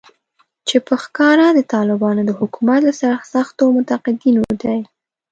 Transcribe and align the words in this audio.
چې 0.67 0.77
په 0.87 0.93
ښکاره 1.03 1.47
د 1.53 1.59
طالبانو 1.73 2.21
د 2.25 2.31
حکومت 2.39 2.79
له 2.87 2.91
سرسختو 3.01 3.63
منتقدینو 3.75 4.43
دی 4.61 4.79